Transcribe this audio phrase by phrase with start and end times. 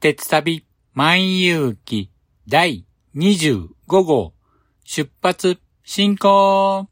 [0.00, 2.12] 鉄旅万有記
[2.48, 2.84] 第
[3.16, 4.32] 25号。
[4.84, 6.88] 出発進行。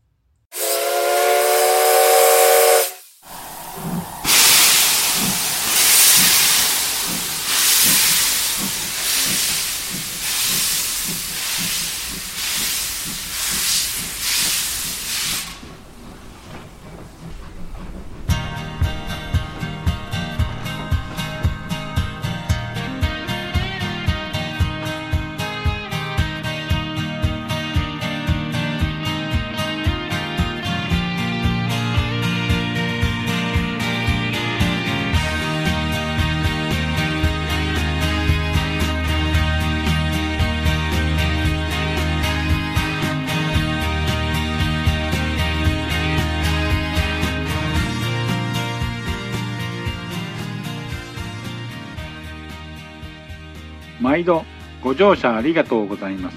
[54.07, 54.45] 毎度
[54.85, 56.37] ご乗車ありがとうございます。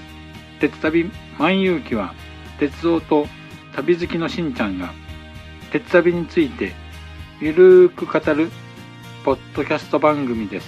[0.58, 1.08] 鉄旅
[1.38, 2.14] 万有記は
[2.58, 3.28] 鉄道と
[3.76, 4.92] 旅好きのしんちゃんが
[5.70, 6.72] 鉄旅について
[7.40, 8.50] ゆるーく語る
[9.24, 10.66] ポッドキャスト番組です。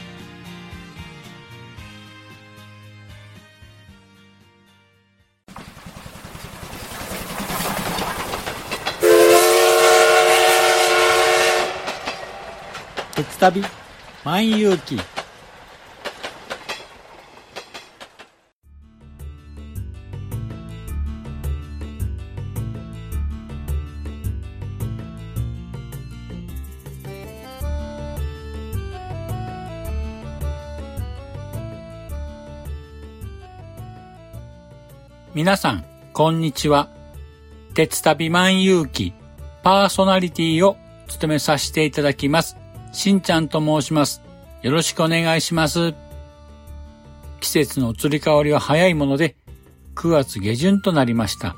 [13.16, 13.64] 鉄旅
[14.24, 15.00] 万有記
[35.34, 36.90] 皆さん、こんにちは。
[37.72, 39.14] 鉄旅万有記
[39.62, 40.76] パーソナリティを
[41.08, 42.58] 務めさせていただきます。
[42.92, 44.20] しんちゃんと申します。
[44.60, 45.94] よろしくお願いします。
[47.40, 49.36] 季節の移り変わりは早いもので、
[49.94, 51.56] 9月下旬となりました。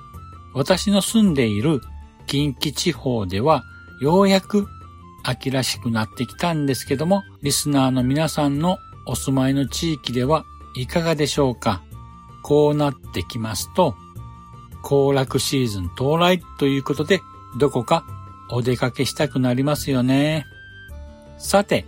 [0.54, 1.80] 私の住んでいる
[2.28, 3.64] 近畿地方では、
[4.00, 4.68] ようやく
[5.24, 10.44] 秋らしくなってきたんですけども、リスナーの皆さんのお住まいの地域では
[10.76, 11.82] いかがでしょうか？
[12.44, 13.96] こうなってきますと、
[14.82, 17.22] 行楽シーズン到来ということで、
[17.58, 18.04] どこか
[18.50, 20.46] お出かけしたくなりますよね。
[21.38, 21.86] さて、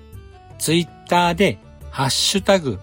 [0.58, 1.58] ツイッターで、
[1.90, 2.78] ハッシュタグ、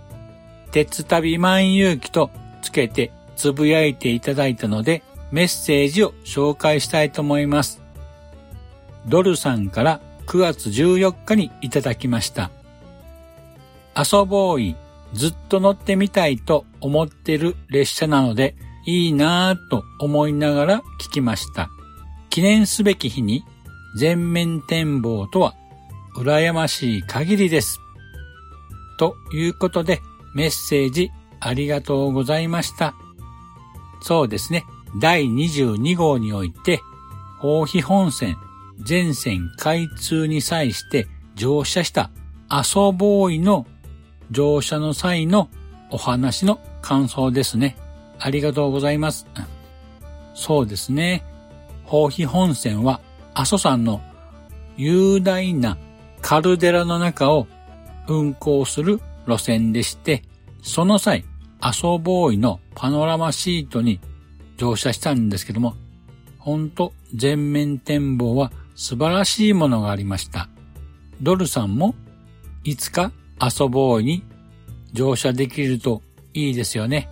[0.71, 2.29] 鉄旅万有記と
[2.61, 5.01] つけてつぶやいていただいたので、
[5.31, 7.81] メッセージを紹介したいと思います。
[9.07, 12.51] ドルさんから9月14日にいただきました。
[13.97, 14.75] 遊ぼうい、
[15.13, 21.69] ずっと乗ってみたいと思ってる列車なので、いいなぁと思いながら聞きました。
[22.29, 23.45] 記念すべき日に
[23.95, 25.53] 全面展望とは
[26.17, 27.79] 羨ましい限りです。
[28.97, 30.01] ということで
[30.33, 32.95] メッセージありがとうございました。
[34.01, 34.65] そうですね。
[34.99, 36.81] 第22号において、
[37.41, 38.37] 大肥本線
[38.81, 42.09] 全線開通に際して乗車した
[42.49, 43.65] 阿蘇ボーイの
[44.33, 45.47] 乗車の際の
[45.91, 47.77] お話の感想ですね。
[48.19, 49.27] ありがとうございます。
[50.33, 51.23] そうですね。
[51.85, 52.99] 宝肥本線は
[53.35, 54.01] 阿蘇山の
[54.75, 55.77] 雄大な
[56.21, 57.47] カルデラの中を
[58.07, 60.23] 運行する路線でして、
[60.63, 61.25] その際、
[61.59, 63.99] 阿蘇ボーイのパノラマシートに
[64.57, 65.75] 乗車したんですけども、
[66.39, 70.49] ほんと全面展望は素晴らしいものがありました。
[71.21, 71.93] ドルさんも
[72.63, 73.11] いつか
[73.43, 74.23] 阿蘇ボーイに
[74.93, 76.01] 乗車できると
[76.33, 77.09] いいですよね。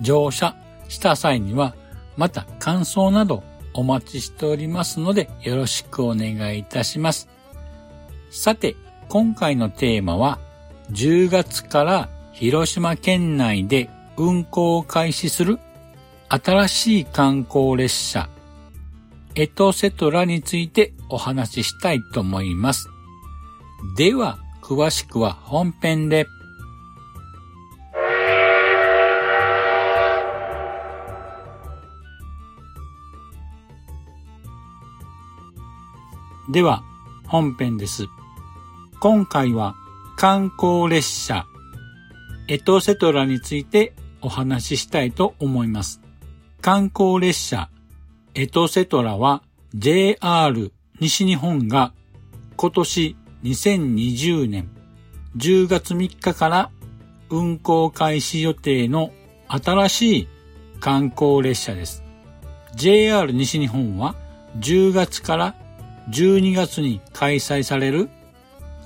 [0.00, 0.56] 乗車
[0.88, 1.76] した際には
[2.16, 7.28] また感想などお待ちしておりますのでよろしくお願いいたします。
[8.30, 8.74] さて、
[9.08, 10.40] 今回のテーマは
[10.90, 15.60] 10月から広島県内で運行を開始する
[16.28, 18.28] 新しい観光列車
[19.36, 22.88] エトセトラについてお話ししたいと思います。
[23.96, 26.26] では、詳しくは本編で。
[36.50, 36.82] では、
[37.28, 38.06] 本編です。
[38.98, 39.76] 今回は
[40.16, 41.46] 観光列車
[42.48, 46.00] エトセトラについてお話ししたいと思います。
[46.60, 47.68] 観光列車
[48.34, 49.44] エトセトラは
[49.76, 51.92] JR 西日本が
[52.56, 54.68] 今年2020年
[55.36, 56.70] 10月3日から
[57.30, 59.12] 運行開始予定の
[59.48, 60.28] 新しい
[60.80, 62.02] 観光列車です。
[62.74, 64.16] JR 西日本は
[64.58, 65.54] 10月から
[66.10, 68.08] 12月に開催される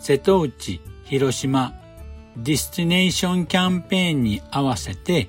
[0.00, 1.72] 瀬戸内、広島、
[2.36, 5.28] ディスティネーションキャンペーンに合わせて、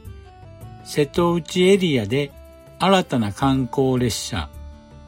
[0.84, 2.32] 瀬戸内エリアで
[2.80, 4.50] 新たな観光列車、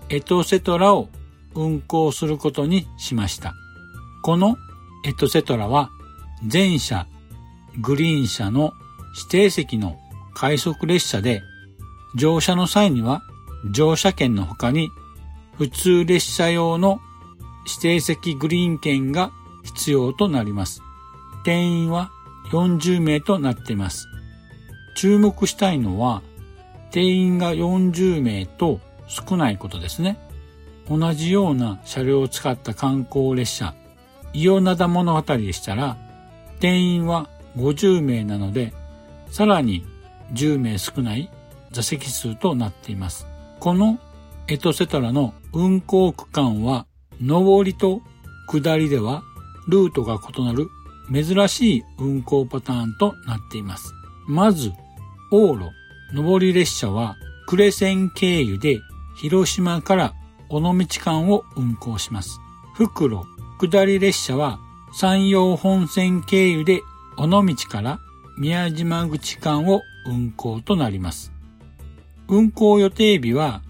[0.09, 1.09] エトセトラを
[1.55, 3.53] 運行することにしました。
[4.23, 4.57] この
[5.03, 5.91] エトセトラは
[6.47, 7.07] 全車
[7.81, 8.71] グリーン車の
[9.17, 9.99] 指定席の
[10.33, 11.43] 快速列車で
[12.15, 13.21] 乗車の際には
[13.69, 14.89] 乗車券の他に
[15.57, 17.01] 普通列車用の
[17.67, 19.33] 指定席グリーン券が
[19.63, 20.81] 必要となります。
[21.43, 22.09] 定員は
[22.51, 24.07] 40名となっています。
[24.95, 26.21] 注目したいのは
[26.91, 30.17] 定員が40名と少ないことですね。
[30.89, 33.75] 同じような車両を使った観光列車、
[34.33, 35.97] 伊予灘物語でしたら、
[36.59, 38.74] 定員は50名なので、
[39.30, 39.85] さらに
[40.33, 41.30] 10名少ない
[41.71, 43.27] 座席数となっています。
[43.59, 44.00] この
[44.47, 46.85] エトセトラの運行区間は、
[47.21, 48.01] 上りと
[48.47, 49.24] 下りでは
[49.68, 50.69] ルートが異なる
[51.12, 53.94] 珍しい運行パターンとなっています。
[54.27, 54.71] まず、
[55.31, 55.71] 往路、
[56.13, 57.15] 上り列車は
[57.47, 58.79] 呉線経由で
[59.15, 60.13] 広島から
[60.50, 62.39] 尾道間を運行します。
[62.75, 63.25] 袋、
[63.69, 64.60] 下り列車は
[64.94, 66.81] 山陽本線経由で
[67.15, 68.00] 尾道から
[68.38, 71.31] 宮島口間を運行となります。
[72.27, 73.62] 運行予定日は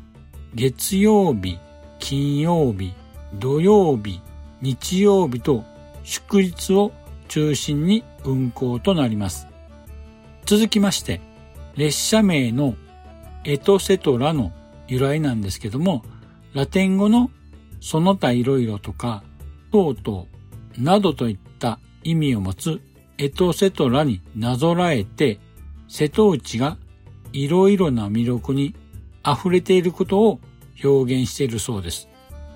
[0.56, 1.60] 月曜日、
[2.00, 2.94] 金曜日、
[3.36, 4.22] 土曜日、
[4.62, 5.63] 日曜日と
[6.04, 6.92] 祝日を
[7.28, 9.48] 中心に運行となります。
[10.45, 11.22] 続きまして、
[11.75, 12.74] 列車名の
[13.44, 14.51] エトセトラの
[14.88, 16.04] 由来なんですけども、
[16.54, 17.30] ラテン語の
[17.80, 19.24] その他いろいろとか、
[19.73, 20.27] とうと
[20.77, 22.79] うなどといった意味を持つ
[23.17, 25.39] エトセトラになぞらえて、
[25.87, 26.77] 瀬戸内が
[27.31, 28.75] いろいろな魅力に
[29.25, 30.39] 溢れていることを
[30.83, 32.07] 表現しているそうです。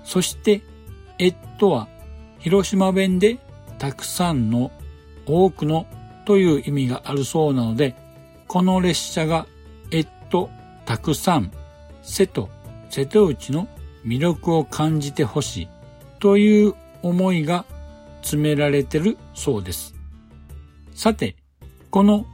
[0.04, 0.62] そして、
[1.18, 1.88] エットは
[2.38, 3.38] 広島弁で
[3.78, 4.70] たくさんの
[5.26, 5.86] 多くの
[6.24, 7.96] という意味があるそうなので、
[8.46, 9.46] この列車が
[9.90, 10.50] エット、
[10.84, 11.50] たくさん、
[12.02, 12.48] 瀬戸、
[12.90, 13.66] 瀬戸内の
[14.06, 15.68] 魅力を感じてほしい
[16.20, 17.64] という思いが
[18.22, 19.94] 詰められてるそうです。
[20.94, 21.36] さて、
[21.90, 22.26] この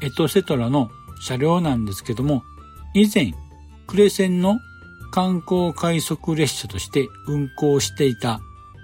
[0.00, 0.90] エトセトラの
[1.20, 2.42] 車両なんですけども、
[2.94, 3.32] 以前、
[3.86, 4.58] 呉線の
[5.10, 8.40] 観光快速列車として運行していた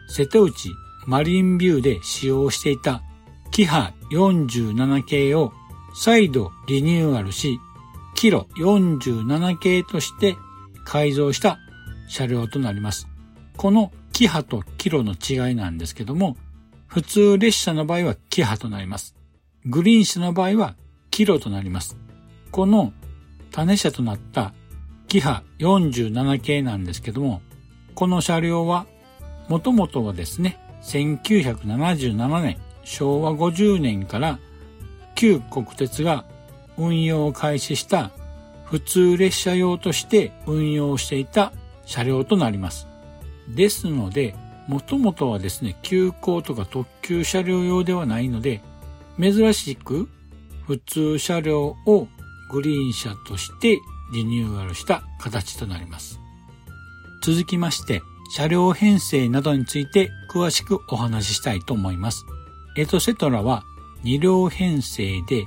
[0.08, 0.70] 瀬戸内
[1.06, 3.02] マリンビューで使用していた
[3.52, 5.52] キハ47系を
[5.94, 7.58] 再度リニューアルし、
[8.14, 10.36] キロ47系として
[10.84, 11.58] 改造した
[12.08, 13.06] 車両となります。
[13.56, 16.38] このキハとキロの違いなんですけども、
[16.86, 19.14] 普通列車の場合はキハとなります。
[19.66, 20.74] グリーン車の場合は
[21.10, 21.98] キロとなります。
[22.50, 22.94] この
[23.50, 24.54] 種車となった
[25.06, 27.42] キハ47系なんですけども、
[27.94, 28.86] この車両は
[29.50, 34.38] もともとはですね、1977年、昭和50年から
[35.14, 36.24] 旧国鉄が
[36.78, 38.12] 運用を開始した
[38.64, 41.52] 普通列車用として運用していた
[41.84, 42.88] 車両となります。
[43.48, 44.34] ですので、
[44.68, 48.62] もともとはですね、急行とか特急車両用ではないので、
[49.20, 50.08] 珍しく
[50.66, 52.08] 普通車両を
[52.50, 53.78] グリーン車として
[54.12, 56.20] リニューアルした形となります。
[57.22, 62.26] 続きまして、車両編成などについて詳しくお話ししたいと思います。
[62.76, 63.64] エトセトラは
[64.04, 65.46] 2両編成で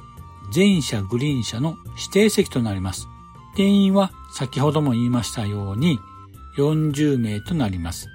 [0.51, 3.07] 全車グリーン車の指定席となります。
[3.55, 5.99] 定員は先ほども言いましたように
[6.59, 8.09] 40名となります。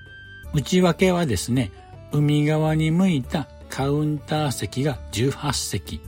[0.52, 1.72] 内訳はですね、
[2.12, 6.00] 海側に向いたカウンター席が18席、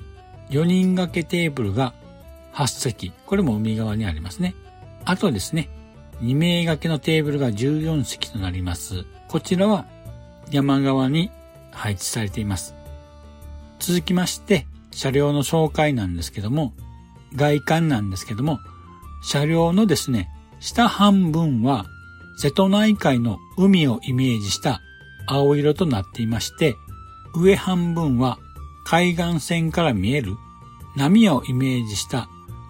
[0.50, 1.95] 4人掛けテーブルが
[2.52, 4.55] 8席、これも海側にありますね。
[5.05, 5.69] あとですね、
[6.23, 9.05] 2名掛けのテーブルが14席となります。
[9.28, 9.87] こちらは
[10.50, 11.31] 山側に
[11.73, 12.75] 配置されています。
[13.78, 16.73] 続きまして、車両の紹介なんですけども、
[17.35, 18.61] 外観なんですけども、
[19.23, 21.85] 車両のですね、下半分は
[22.37, 24.83] 瀬戸内海の海をイメージした
[25.26, 26.76] 青色となっていまして、
[27.35, 28.38] 上半分は
[28.85, 30.37] 海岸線から見える
[30.97, 32.28] 波をイメージした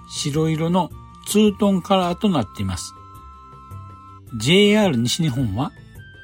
[0.08, 0.90] 白色の
[1.28, 2.94] ツートンカラーとなっています。
[4.38, 5.72] JR 西日本は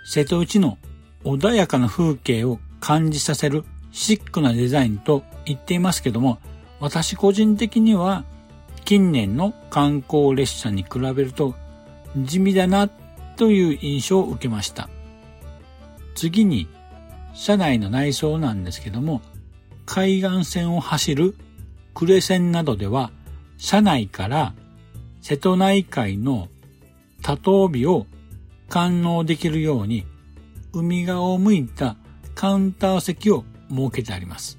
[0.04, 0.78] 瀬戸内の
[1.24, 6.38] 穏やかな風景を感じさせるシックなデザインと言っていますけども、
[6.80, 8.24] 私個人的には
[8.84, 11.54] 近年の観光列車に比べると
[12.16, 12.88] 地味だな
[13.36, 14.88] という印象を受けました。
[16.14, 16.68] 次に
[17.34, 19.22] 車内の内装なんですけども、
[19.86, 21.34] 海岸線を走る
[21.94, 23.10] 呉線などでは、
[23.56, 24.54] 車内から
[25.20, 26.48] 瀬戸内海の
[27.22, 28.06] 多頭尾を
[28.68, 30.06] 堪能できるように、
[30.72, 31.96] 海側を向いた
[32.34, 34.58] カウンター席を設けてあります。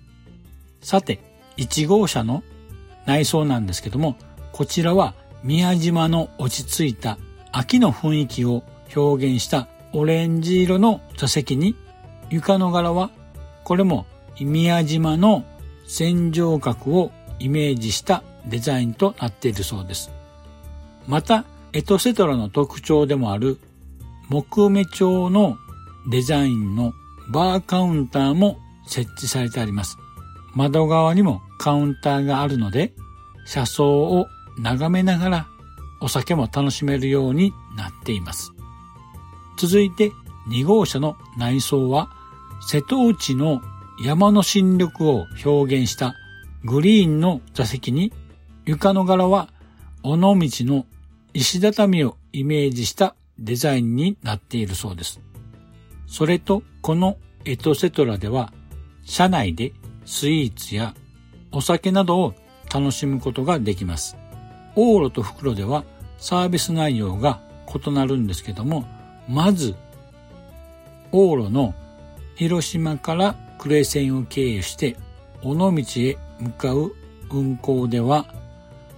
[0.81, 1.19] さて、
[1.57, 2.43] 1号車の
[3.05, 4.15] 内装なんですけども、
[4.51, 7.17] こちらは宮島の落ち着いた
[7.55, 8.63] 秋の雰囲気を
[8.95, 11.75] 表現したオレンジ色の座席に
[12.31, 13.11] 床の柄は
[13.63, 14.07] これも
[14.39, 15.45] 宮島の
[15.87, 20.11] 線状角をイメージしたデザインとなっているそうです。
[21.07, 23.59] また、エトセトラの特徴でもある
[24.29, 25.57] 木目調の
[26.09, 26.93] デザインの
[27.29, 28.57] バーカウンターも
[28.87, 29.97] 設置されてあります。
[30.55, 32.93] 窓側にもカウンターがあるので、
[33.45, 35.47] 車窓を眺めながら
[36.03, 38.51] お酒も楽しめるようになっています。
[39.57, 40.11] 続いて
[40.49, 42.11] 2号車の内装は
[42.61, 43.61] 瀬戸内の
[44.03, 46.15] 山の新緑を表現した
[46.65, 48.11] グリーンの座席に
[48.65, 49.47] 床の柄は
[50.03, 50.85] 尾道の
[51.33, 55.21] 石畳をイメージしたデザインになっているそうです。
[56.05, 58.51] それとこのエトセトラでは
[59.05, 59.71] 車内で
[60.05, 60.95] スイーツや
[61.53, 62.33] お酒などを
[62.73, 64.17] 楽しむことができます。
[64.75, 65.85] 往路と袋では
[66.23, 68.85] サービス内容が異なるんですけども、
[69.27, 69.75] まず、
[71.11, 71.75] 往路の
[72.37, 74.95] 広島から呉線を経由して
[75.41, 76.95] 尾道へ向かう
[77.29, 78.25] 運行では、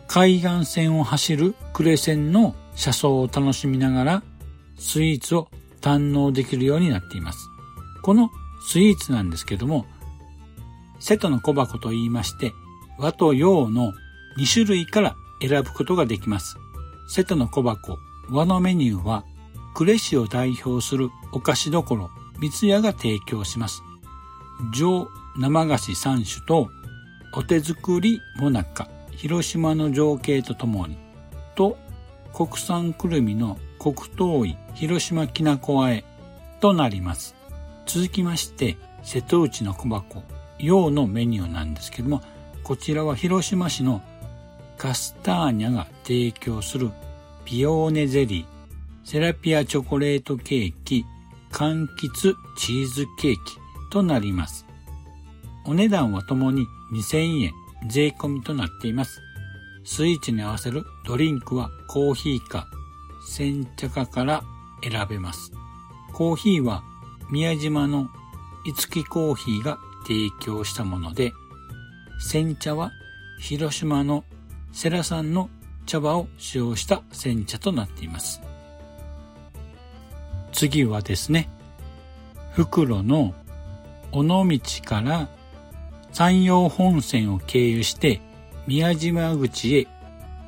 [0.05, 4.24] 海岸線を走る呉線の車窓を楽しみながら
[4.77, 5.48] スイーツを
[5.82, 7.50] 堪能できるようになっています。
[8.03, 8.29] この
[8.67, 9.88] スイーツなんですけども、
[11.00, 12.53] 瀬戸の小箱と言いまして、
[13.00, 13.94] 和と洋の
[14.38, 16.60] 2種類から選ぶことができます。
[17.08, 19.26] 瀬戸の小箱、和のメニューは、
[19.76, 22.10] 呉市を代表するお菓子どころ、
[22.40, 23.84] 三ツ矢が提供します。
[24.74, 25.08] 上
[25.38, 26.70] 生菓子3種と、
[27.34, 30.98] お手作りもなか、広島の情景とともに、
[31.56, 31.78] と、
[32.34, 36.04] 国産くるみの黒糖い広島きなこあえ
[36.60, 37.36] となります。
[37.86, 40.24] 続きまして、瀬戸内の小箱、
[40.58, 42.22] 洋のメニューなんですけども、
[42.64, 44.02] こちらは広島市の
[44.86, 46.92] カスターニャが提供する
[47.44, 48.46] ピオーネゼリー、
[49.04, 51.04] セラピアチョコレートケーキ、
[51.51, 53.39] 柑橘チーズケーキ
[53.92, 54.63] となります。
[55.65, 57.51] お値段はともに2000円
[57.89, 59.24] 税込みとなっています。
[59.86, 62.68] スイーツに合わせるドリンクはコーヒーか
[63.27, 64.44] 煎茶かから
[64.84, 65.51] 選べます。
[66.13, 66.84] コーヒーは
[67.32, 68.08] 宮島の
[68.68, 71.34] 五木コーヒーが提供したもので、
[72.20, 72.92] 煎茶は
[73.39, 74.24] 広島の
[74.75, 75.50] 世良さんの
[75.86, 78.41] 茶葉を使用した煎茶となっています。
[80.51, 81.50] 次はですね、
[82.51, 83.34] 袋の
[84.12, 85.29] 尾道から
[86.12, 88.20] 山陽本線を経由して
[88.67, 89.88] 宮島口へ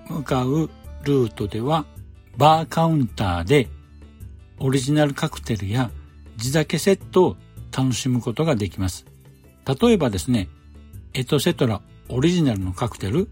[0.09, 0.69] 向かう
[1.03, 1.85] ルートでは
[2.35, 3.69] バーカウンターで
[4.59, 5.89] オリジナルカクテルや
[6.35, 7.37] 地酒セットを
[7.75, 9.05] 楽しむことができます。
[9.65, 10.49] 例えばですね、
[11.13, 13.29] エトセトラオリジナルのカクテル、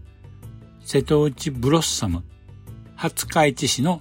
[0.86, 2.22] 瀬戸内ブロッサム、
[2.96, 4.00] 廿日市市の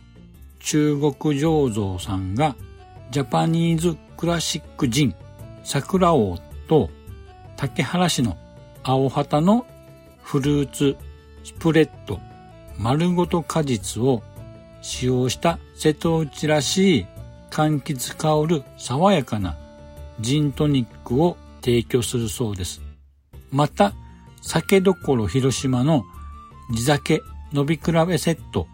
[0.59, 2.55] 中国醸造さんが
[3.09, 5.15] ジャパニーズクラシックジン
[5.63, 6.37] 桜王
[6.67, 6.91] と
[7.57, 8.37] 竹原市の
[8.83, 9.65] 青旗の
[10.21, 10.95] フルーツ
[11.43, 12.19] スプレッド
[12.77, 14.21] 丸ごと果実を
[14.83, 17.07] 使用した瀬戸内らしい
[17.49, 19.57] 柑橘香る爽やかな
[20.19, 22.83] ジントニックを提供するそうです。
[23.51, 23.95] また、
[24.43, 26.05] 酒どころ広島の
[26.71, 28.67] 地酒飲み比べセット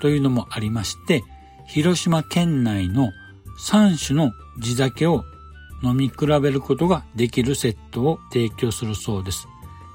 [0.00, 1.24] というのもありまして、
[1.66, 3.12] 広島県内の
[3.60, 5.24] 3種の地酒を
[5.82, 9.46] 飲み比べることができるセットを提供するそうです。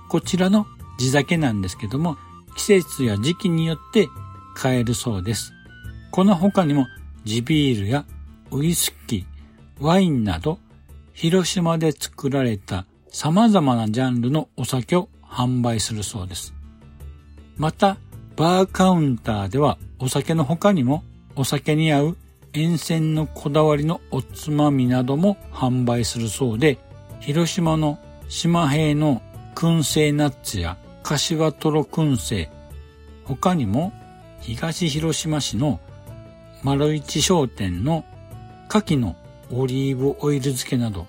[0.10, 0.66] こちらの
[0.98, 2.18] 地酒なんですけども、
[2.56, 4.10] 季節や時期によって
[4.56, 5.54] 買えるそうです。
[6.12, 6.88] この他にも
[7.24, 8.06] 地ビールや
[8.52, 10.60] ウイスキー、ワインなど
[11.14, 16.54] 広島で作られた様々なジャンルのお酒を販売するそうです。
[17.60, 17.98] また、
[18.38, 21.04] バーカウンターではお酒の他にも
[21.36, 22.18] お酒に合う
[22.54, 26.80] 沿線のこだわりのおつまみなども販売するそうで、
[27.20, 28.00] 広島の
[28.30, 29.22] 島平の
[29.56, 32.50] 燻製ナッツや柏トロ燻製、
[33.26, 33.92] 他にも
[34.40, 35.82] 東広島市の
[36.64, 38.06] 丸一商店の
[38.70, 39.18] 牡蠣の
[39.52, 41.08] オリーブオイル漬けなど、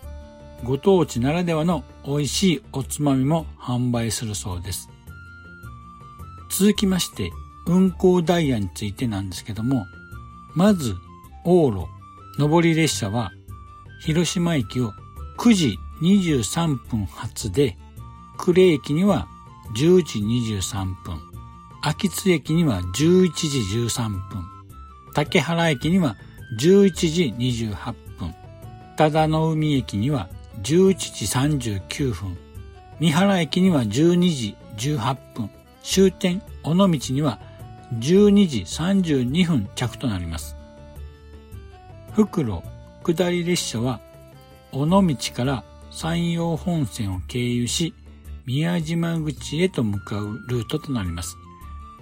[0.65, 4.91] ご当地ならではの美味しいおつまみも販売するそうです。
[6.51, 7.31] 続きまして、
[7.67, 9.87] 運行ダイヤについてなんですけども、
[10.55, 10.97] まず、
[11.47, 11.87] 往路、
[12.39, 13.31] 上り列車は、
[14.01, 14.93] 広島駅を
[15.39, 17.77] 9時23分発で、
[18.37, 19.29] 呉駅には
[19.77, 21.21] 10時23分、
[21.83, 24.45] 秋津駅には11時13分、
[25.15, 26.17] 竹原駅には
[26.59, 28.35] 11時28分、
[28.97, 30.29] 忠野海駅には
[30.63, 32.37] 11時39分、
[32.99, 33.89] 三原駅には12
[34.29, 35.51] 時18分、
[35.83, 37.41] 終点尾道には
[37.99, 40.57] 12時32分着となります。
[42.13, 42.63] 袋
[43.03, 44.01] 下り列車は
[44.73, 47.95] 尾道から山陽本線を経由し
[48.47, 51.37] 宮島口へと向かうルートとなります。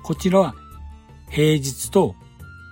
[0.02, 0.54] こちらは
[1.30, 2.14] 平日と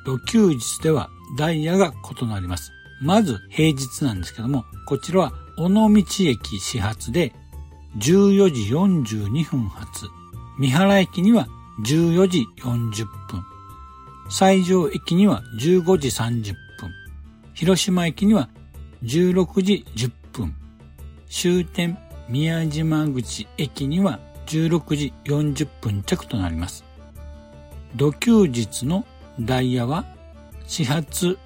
[0.05, 2.73] 土休日ではダイヤが異なります。
[3.03, 5.89] まず平日なんですけども、こちらは尾道
[6.21, 7.35] 駅始発で
[7.99, 10.07] 14時42分発。
[10.59, 11.47] 三原駅には
[11.85, 13.45] 14時40分。
[14.29, 16.91] 西条駅には15時30分。
[17.55, 18.49] 広島駅には
[19.03, 20.55] 16時10分。
[21.29, 21.99] 終点
[22.29, 26.85] 宮島口駅には16時40分着となります。
[27.95, 29.05] 土休日の
[29.41, 30.05] ダイヤは
[30.67, 31.39] 始発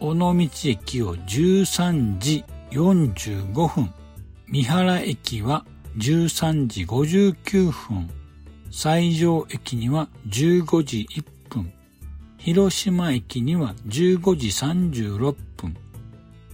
[0.00, 3.92] 尾道駅を13時45分、
[4.46, 5.64] 三原駅は
[5.98, 8.08] 13時59分、
[8.70, 11.72] 西条駅には15時1分、
[12.38, 15.76] 広島駅には15時36分、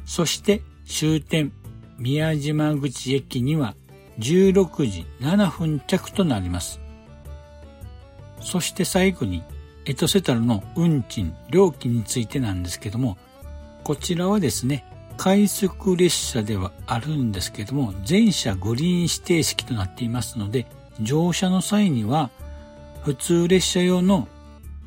[0.07, 1.53] そして終点
[1.99, 3.75] 宮島口駅には
[4.19, 6.81] 16時7分着となります。
[8.41, 9.43] そして最後に
[9.85, 13.19] エトセトラの運賃、料金についてなんですけども、
[13.85, 14.85] こちらはですね、
[15.17, 20.67] 快速列車ではあるんですけども、全車グリーン指定式となっていますので、
[21.01, 22.31] 乗車の際には、
[23.05, 24.29] 普通列車用の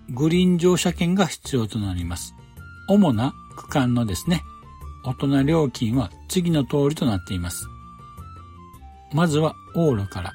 [0.09, 2.35] グリーン乗車券が必要となります。
[2.87, 4.43] 主な区間のですね、
[5.03, 7.67] 大人料金は次の通りとなっています。
[9.13, 10.33] まずは往路から、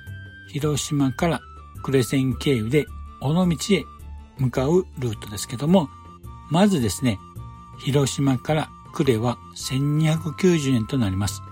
[0.49, 1.41] 広島から
[1.83, 2.87] 呉線経由で
[3.21, 3.85] 尾道へ
[4.39, 5.89] 向かうルートですけども、
[6.51, 7.19] まずですね、
[7.79, 11.43] 広島から呉は1290円となります。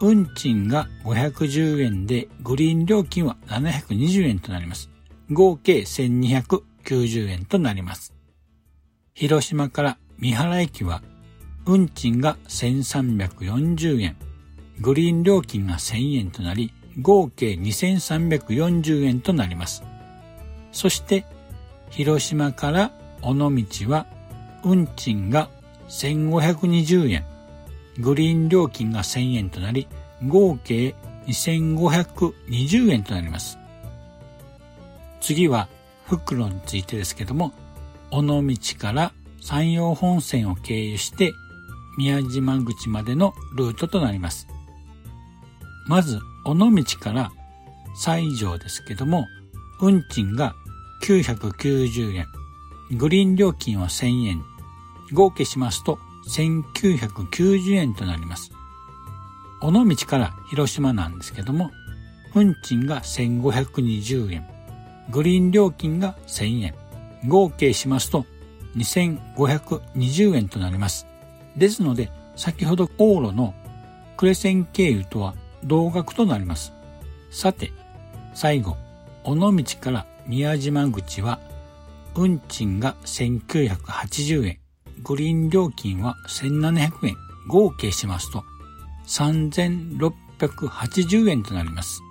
[0.00, 4.90] 運賃が510円で、グリーン料金は720円となります。
[5.30, 8.14] 合計1290円となります。
[9.14, 11.02] 広島から三原駅は、
[11.66, 14.16] 運賃が1340円、
[14.80, 19.82] グリーン料金が1000円となり、合計2340円となります。
[20.72, 21.24] そして、
[21.90, 22.92] 広島から
[23.22, 24.06] 尾道は
[24.64, 25.50] 運賃が
[25.88, 27.24] 1520円、
[27.98, 29.88] グリーン料金が1000円となり、
[30.26, 30.94] 合計
[31.26, 33.58] 2520円となります。
[35.20, 35.68] 次は、
[36.06, 37.52] 袋についてですけども、
[38.10, 38.42] 尾道
[38.78, 41.32] から山陽本線を経由して
[41.98, 44.46] 宮島口までのルートとなります。
[45.86, 47.30] まず、尾道から
[47.96, 49.26] 西条ですけども、
[49.80, 50.54] 運賃が
[51.02, 52.26] 990円、
[52.96, 54.44] グリーン料金は1000円、
[55.12, 58.52] 合計しますと1990円となります。
[59.60, 61.70] 尾道から広島なんですけども、
[62.34, 64.46] 運賃が1520円、
[65.10, 66.74] グリーン料金が1000円、
[67.26, 68.26] 合計しますと
[68.76, 71.06] 2520円となります。
[71.56, 73.54] ですので、先ほど往路の
[74.16, 76.72] クレセン経由とは同額となります。
[77.30, 77.72] さて、
[78.34, 78.76] 最後、
[79.24, 81.40] 尾道から宮島口は
[82.14, 84.58] 運賃が1980円、
[85.02, 88.44] グリーン料金は1700円、合計しますと
[89.06, 92.02] 3680円となります。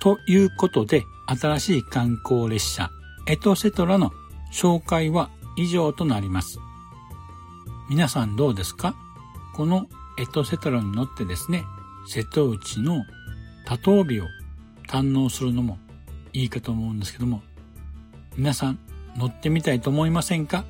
[0.00, 2.90] ということで、新しい観光列車、
[3.26, 4.10] エトセトラの
[4.52, 6.58] 紹介は以上となります。
[7.88, 8.96] 皆さんどうですか？
[9.54, 9.86] この
[10.18, 11.64] エトセトラに乗ってですね、
[12.08, 13.04] 瀬戸内の
[13.64, 14.26] 多頭美を
[14.88, 15.78] 堪能するのも
[16.32, 17.42] いいかと思うんですけども、
[18.36, 18.78] 皆さん
[19.16, 20.64] 乗ってみたいと思いませんか？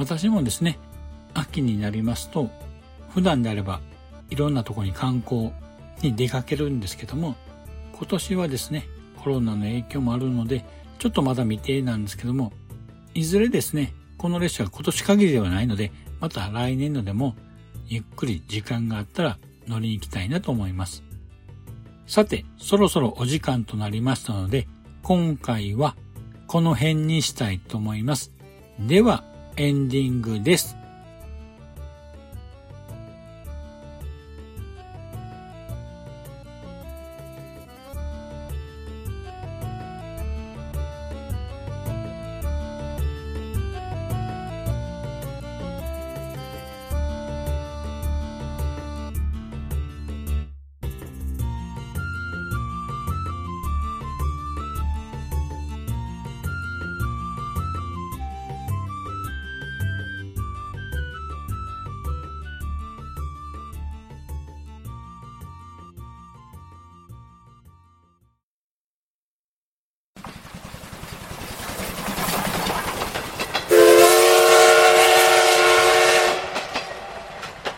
[0.00, 0.78] 私もですね、
[1.34, 2.48] 秋になりますと、
[3.10, 3.82] 普段であれば
[4.30, 5.52] いろんなとこに観光
[6.00, 7.36] に出かけるんですけども、
[7.92, 8.88] 今年はですね、
[9.22, 10.64] コロナの影響もあるので、
[10.98, 12.50] ちょっとまだ未定なんですけども、
[13.12, 17.36] いずれですね、この列車は今年限りではないので、また来年のでも、
[17.86, 21.04] ゆっくり時間があったら乗りに行きたいなと思います。
[22.06, 24.66] さて、そろそろお時間となりましたので、
[25.02, 25.94] 今回は
[26.46, 28.32] この辺にしたいと思います。
[28.78, 29.24] では、
[29.60, 30.79] エンディングです。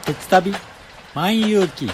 [0.05, 0.53] 鉄旅
[1.15, 1.88] 万有記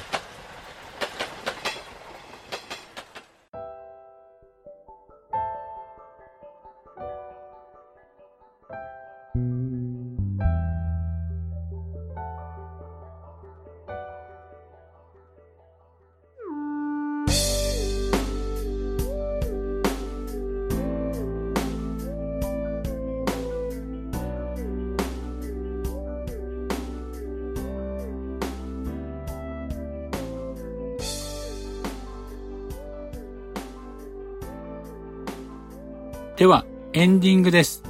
[36.99, 37.85] エンディングです。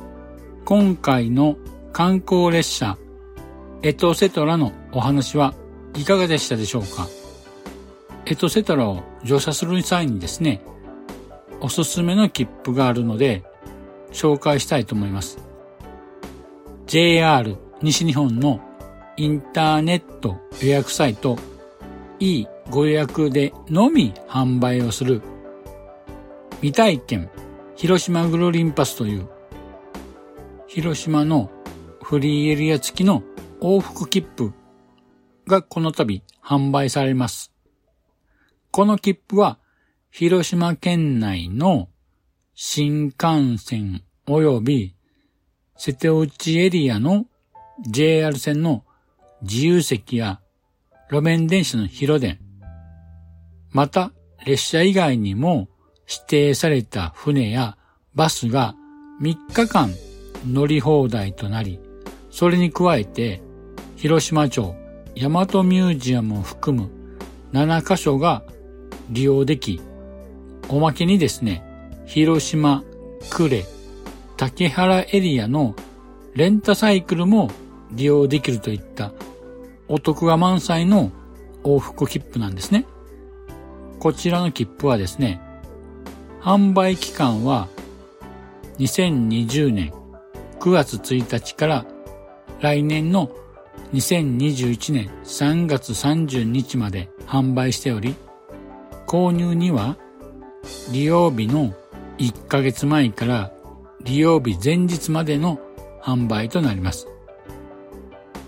[0.66, 1.57] 今回の
[1.94, 2.99] 観光列車、
[3.83, 5.55] エトセトラのお話は
[5.97, 7.09] いかがでしたでしょうか？
[8.27, 10.61] エトセトラを乗車する際にですね、
[11.62, 13.44] おすすめの切符があるので、
[14.12, 15.38] 紹介したいと思います。
[16.87, 18.61] JR 西日本の
[19.16, 21.38] インターネット予約サイト
[22.21, 25.23] E ご予約でのみ販売をする
[26.57, 27.31] 未体験
[27.78, 29.28] 広島グロリンパスという
[30.66, 31.48] 広島の
[32.02, 33.22] フリーエリア付きの
[33.60, 34.52] 往復切符
[35.46, 37.52] がこの度販売されます。
[38.72, 39.60] この切符は
[40.10, 41.88] 広島県内の
[42.56, 44.96] 新幹線及び
[45.76, 47.26] 瀬戸内エリアの
[47.88, 48.84] JR 線の
[49.42, 50.40] 自由席や
[51.12, 52.40] 路面電車の広電、
[53.70, 54.10] また
[54.44, 55.68] 列車以外にも
[56.09, 57.77] 指定された船や
[58.14, 58.75] バスが
[59.21, 59.92] 3日間
[60.51, 61.79] 乗り放題となり、
[62.31, 63.42] それに加えて
[63.97, 64.75] 広島町
[65.14, 66.90] 大和ミュージアムを含む
[67.53, 68.42] 7カ所が
[69.11, 69.81] 利用でき、
[70.68, 71.64] おまけにですね、
[72.07, 72.83] 広島、
[73.31, 73.64] 呉、
[74.37, 75.75] 竹原エリアの
[76.35, 77.51] レンタサイクルも
[77.90, 79.12] 利用できるといった
[79.88, 81.11] お得が満載の
[81.64, 82.87] 往復切符なんですね。
[83.99, 85.40] こちらの切符はですね、
[86.48, 87.68] 販売期間は
[88.78, 89.92] 2020年
[90.61, 91.87] 9月1日から
[92.62, 93.30] 来年の
[93.92, 98.14] 2021年3月30日まで販売しており、
[99.06, 99.98] 購入には
[100.90, 101.74] 利用日の
[102.16, 103.52] 1ヶ月前から
[104.04, 105.61] 利用日前日までの
[106.00, 107.08] 販売となります。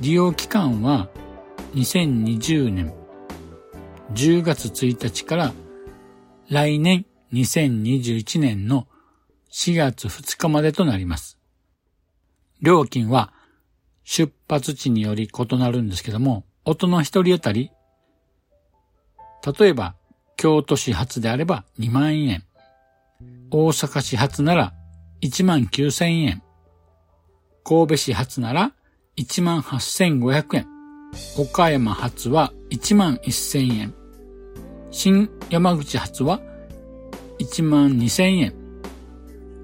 [0.00, 1.10] 利用期間は
[1.74, 2.94] 2020年
[4.14, 5.52] 10月1日から
[6.48, 8.88] 来年2021年の
[9.52, 11.38] 4月2日までとなります。
[12.62, 13.32] 料金は
[14.04, 17.70] 出発地により異なるんですけども、音の一人当たり、
[19.58, 19.94] 例えば
[20.36, 22.44] 京都市発であれば2万円、
[23.50, 24.74] 大阪市発なら
[25.22, 26.42] 1万9000円、
[27.64, 28.72] 神戸市発なら
[29.16, 30.66] 1万8500円、
[31.38, 33.94] 岡山発は1万1000円、
[34.90, 36.40] 新山口発は
[37.40, 38.55] 1万2000円。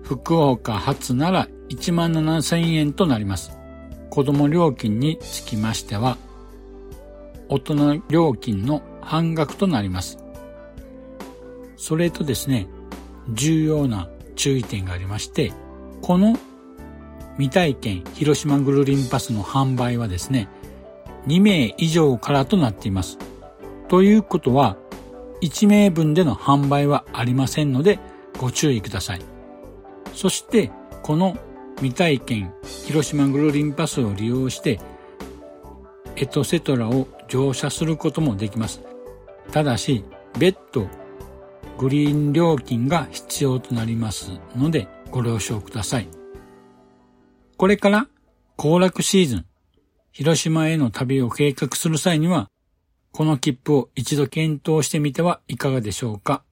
[0.02, 3.52] 福岡発なら1万7000円となります。
[4.08, 6.16] 子供料金につきましては、
[7.50, 10.16] 大人料金の半額となります。
[11.76, 12.66] それとですね、
[13.28, 15.52] 重要な注意点がありまして、
[16.00, 16.34] この
[17.34, 20.48] 未体験広島グルリンパスの販売はですね、
[21.26, 23.18] 2名以上からとなっています。
[23.88, 24.78] ということは、
[25.42, 27.98] 1名分での販売はありませんので
[28.38, 29.20] ご注意ください。
[30.14, 30.70] そして
[31.02, 31.36] この
[31.76, 34.80] 未体験広島グルリンパスを利用して
[36.16, 38.80] エトセトラを乗車することもできます。
[39.52, 40.04] ただし
[40.38, 40.88] 別途
[41.78, 46.08] グリーン料金が必要となりますのでご了承ください。
[47.56, 48.08] これから
[48.56, 49.46] 行楽シーズン
[50.12, 52.48] 広島への旅を計画する際には
[53.16, 56.42] この切符を一度検討してみてはいかがでしょうか。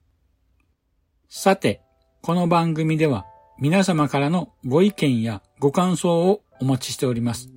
[1.29, 1.83] さて、
[2.23, 3.27] この番組では
[3.59, 7.51] 皆様からのご意見やご感想をお待ちしております。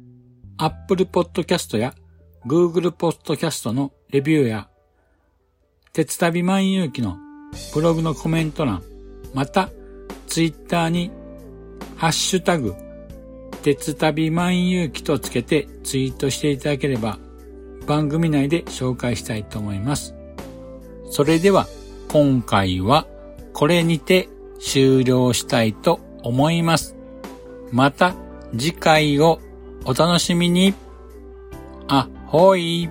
[0.59, 1.95] Apple Podcast や
[2.45, 4.69] Google Podcast のレビューや、
[5.95, 7.17] 鉄旅万有記の
[7.73, 8.83] ブログのコメント欄、
[9.33, 9.71] また、
[10.27, 11.11] Twitter に、
[11.97, 12.75] ハッシュタグ、
[13.63, 17.19] 鉄旅万有記とつけてツイートしていただければ
[17.89, 20.15] 番組内で紹介したいと思います。
[21.11, 21.67] それでは
[22.09, 23.07] 今回は
[23.55, 24.29] これにて
[24.61, 26.95] 終了したいと思います。
[27.73, 28.15] また
[28.53, 29.41] 次回を
[29.87, 30.75] お楽しみに。
[31.89, 32.91] あ、ほい。